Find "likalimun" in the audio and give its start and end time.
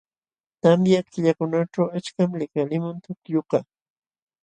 2.39-2.97